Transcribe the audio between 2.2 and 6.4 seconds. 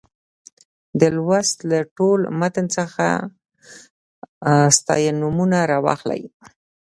متن څخه ستاینومونه راواخلئ.